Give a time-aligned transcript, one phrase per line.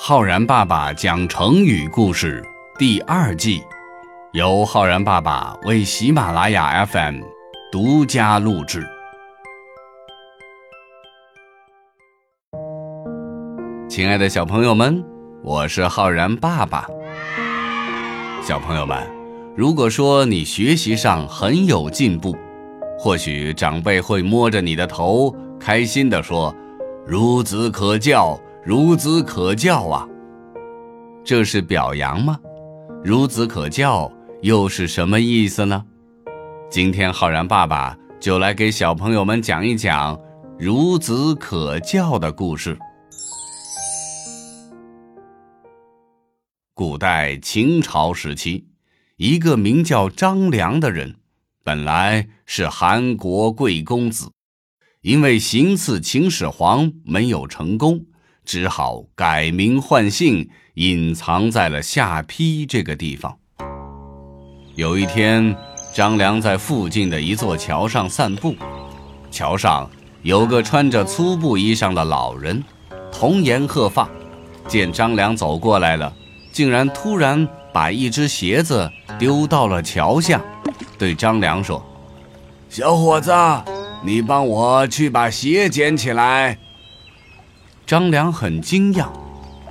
[0.00, 2.40] 浩然爸爸讲成语故事
[2.78, 3.64] 第二季，
[4.32, 7.20] 由浩然爸爸为喜马拉雅 FM
[7.72, 8.86] 独家录制。
[13.88, 15.04] 亲爱的小朋友们，
[15.42, 16.86] 我是浩然爸爸。
[18.40, 19.04] 小朋友们，
[19.56, 22.36] 如果说你学习上很有进步，
[22.96, 26.54] 或许长辈会摸着你的头，开心地说
[27.04, 30.06] ：“孺子可教，孺子可教啊！”
[31.24, 32.38] 这是表扬吗？
[33.04, 34.10] 孺子可教
[34.42, 35.84] 又是什么意思呢？
[36.70, 40.18] 今天浩然爸爸就来给小朋友们讲一讲
[40.58, 42.78] 孺子可教的故事。
[46.74, 48.66] 古代秦朝时期，
[49.16, 51.14] 一个名叫张良的人。
[51.64, 54.30] 本来是韩国贵公子，
[55.02, 58.06] 因为行刺秦始皇没有成功，
[58.48, 63.36] 只好改名换姓，隐藏在了下邳这个地方。
[64.74, 65.54] 有一天，
[65.92, 68.56] 张良在附近的一座桥上散步，
[69.30, 69.86] 桥上
[70.22, 72.64] 有个穿着粗布衣裳的老人，
[73.12, 74.08] 童颜鹤发，
[74.66, 76.10] 见张良走过来了，
[76.50, 80.42] 竟然突然把一只鞋子丢到了桥下。
[80.96, 81.84] 对张良说
[82.70, 83.30] ：“小伙子，
[84.02, 86.58] 你帮我去把鞋捡起来。”
[87.88, 89.08] 张良很惊讶，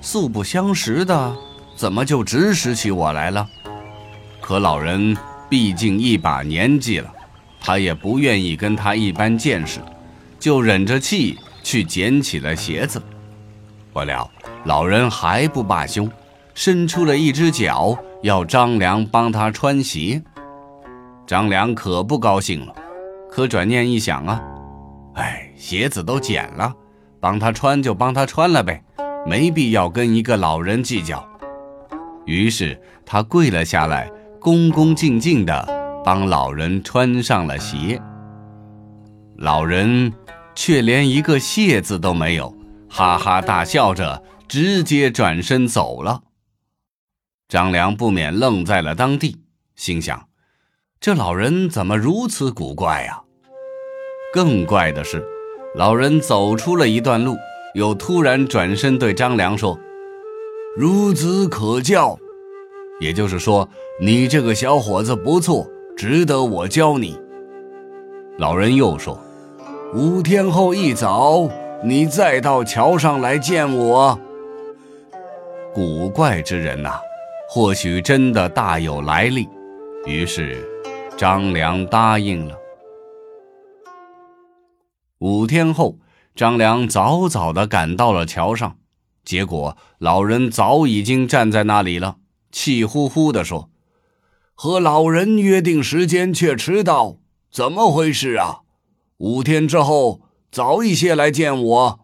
[0.01, 1.35] 素不相识的，
[1.75, 3.47] 怎么就指使起我来了？
[4.41, 5.15] 可老人
[5.47, 7.13] 毕竟一把年纪了，
[7.61, 9.79] 他也不愿意跟他一般见识，
[10.39, 12.99] 就忍着气去捡起了鞋子。
[13.93, 14.27] 不料
[14.65, 16.09] 老人还不罢休，
[16.55, 20.19] 伸出了一只脚，要张良帮他穿鞋。
[21.27, 22.73] 张良可不高兴了，
[23.29, 24.41] 可转念一想啊，
[25.13, 26.73] 哎，鞋子都捡了，
[27.19, 28.83] 帮他穿就帮他穿了呗，
[29.25, 31.27] 没必要跟一个老人计较。
[32.25, 38.01] 于是他跪了下来，恭恭敬敬地帮老人穿上了鞋。
[39.37, 40.11] 老人
[40.55, 42.55] 却连一个谢字都没有，
[42.89, 46.23] 哈哈大笑着，直接转身走了。
[47.47, 49.43] 张良不免愣在了当地，
[49.75, 50.27] 心想。
[50.99, 53.21] 这老人怎么如此古怪呀？
[54.33, 55.23] 更怪的是，
[55.75, 57.35] 老人走出了一段路，
[57.73, 59.77] 又突然转身对张良说
[60.79, 62.17] ：“孺子可教。”
[62.99, 63.67] 也就是说，
[64.01, 67.19] 你这个小伙子不错，值得我教你。
[68.37, 69.19] 老人又说
[69.93, 71.47] ：“五天后一早，
[71.83, 74.19] 你再到桥上来见我。”
[75.75, 76.99] 古怪之人呐，
[77.49, 79.47] 或许真的大有来历。
[80.05, 80.57] 于是。
[81.17, 82.53] 张良答应了。
[85.19, 85.97] 五天后，
[86.35, 88.77] 张良早早的赶到了桥上，
[89.25, 92.17] 结果老人早已经站在那里了，
[92.51, 93.71] 气呼呼的说
[94.53, 97.17] ：“和老人约定时间却迟到，
[97.51, 98.59] 怎么回事啊？
[99.17, 101.99] 五天之后早一些来见我。”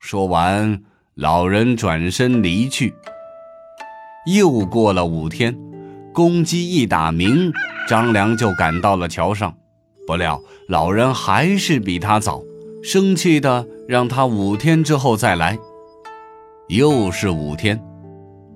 [0.00, 0.82] 说完，
[1.14, 2.94] 老人转身离去。
[4.32, 5.58] 又过了五天，
[6.14, 7.52] 公鸡一打鸣。
[7.86, 9.56] 张良就赶到了桥上，
[10.08, 12.42] 不料老人还是比他早，
[12.82, 15.58] 生气的让他五天之后再来。
[16.68, 17.78] 又是五天，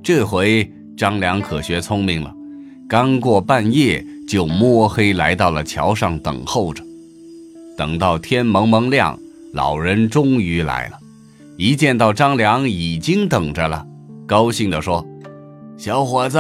[0.02, 2.32] 这回张良可学聪明了，
[2.88, 6.82] 刚过半夜就摸黑来到了桥上等候着。
[7.76, 9.18] 等到天蒙蒙亮，
[9.52, 10.98] 老人终于来了，
[11.58, 13.86] 一见到张良已经等着了，
[14.26, 15.06] 高兴地说
[15.76, 16.38] ：“小伙子，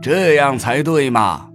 [0.00, 1.50] 这样才对嘛。”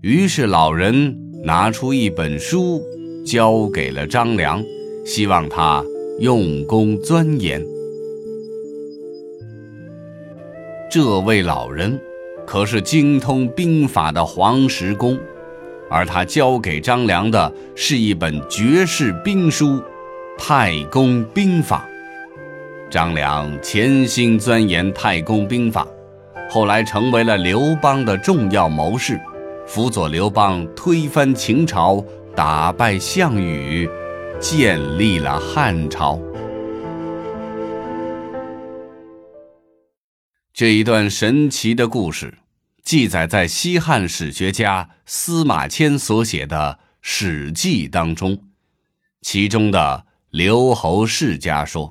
[0.00, 2.82] 于是老人拿出一本书，
[3.22, 4.64] 交给了张良，
[5.04, 5.84] 希望他
[6.18, 7.62] 用功钻研。
[10.90, 12.00] 这位老人
[12.46, 15.18] 可是精通兵法的黄石公，
[15.90, 19.66] 而他交给张良的是一本绝世兵书
[20.38, 21.86] 《太公兵法》。
[22.90, 25.86] 张良潜心钻研太公兵法，
[26.48, 29.20] 后来成为了刘邦的重要谋士。
[29.66, 32.04] 辅佐刘邦推翻秦朝，
[32.36, 33.88] 打败项羽，
[34.38, 36.20] 建立了汉朝。
[40.52, 42.38] 这一段神奇的故事，
[42.84, 48.38] 记载在西汉史学家司马迁所写的《史记》当中。
[49.22, 51.90] 其中的刘侯世家说：“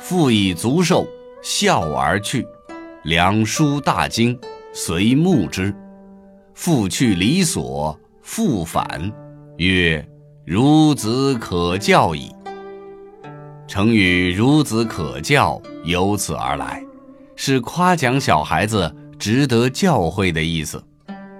[0.00, 1.06] 父以足寿，
[1.42, 2.44] 孝而去，
[3.04, 4.36] 良书大惊，
[4.72, 5.72] 遂牧之。”
[6.54, 9.12] 复去离所，复返，
[9.58, 10.06] 曰
[10.46, 12.30] ：“孺子可教矣。”
[13.66, 16.82] 成语“孺子可教”由此而来，
[17.34, 20.82] 是夸奖小孩子值得教诲的意思。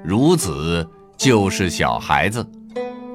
[0.07, 0.87] 孺子
[1.17, 2.45] 就是小孩子，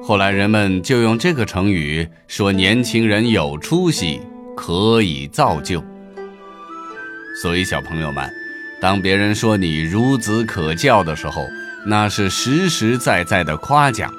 [0.02, 4.20] 后来人们就用这个成语说年轻人有出息，
[4.56, 5.82] 可以造就。
[7.42, 8.28] 所以，小朋友们，
[8.80, 11.42] 当别人说你孺子可教的时候，
[11.86, 14.12] 那是实实在在的夸奖。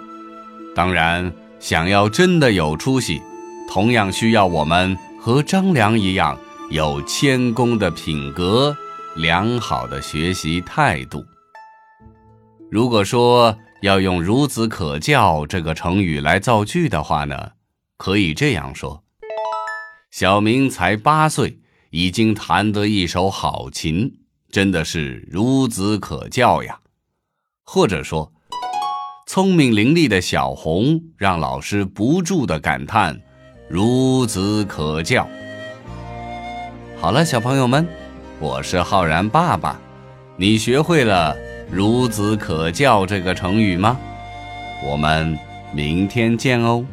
[0.76, 3.22] 当然，想要真的有出息，
[3.70, 6.38] 同样需要我们和张良一样
[6.70, 8.76] 有谦恭的品格、
[9.16, 11.26] 良好的学习态度。
[12.70, 17.52] 如果说要用“孺子可教”这个成语来造句的话呢，
[17.98, 19.04] 可以这样说：
[20.10, 21.58] 小明才八岁。
[21.94, 24.20] 已经弹得一手好琴，
[24.50, 26.80] 真的是孺子可教呀。
[27.74, 28.30] 或者说，
[29.26, 33.18] 聪明伶俐的小红让老师不住地感叹：
[33.72, 35.26] 孺子可教。
[37.00, 37.88] 好了，小朋友们，
[38.42, 39.80] 我是浩然爸爸，
[40.36, 41.34] 你学会了
[41.74, 43.98] “孺子可教”这个成语吗？
[44.86, 45.40] 我们
[45.72, 46.86] 明天见哦。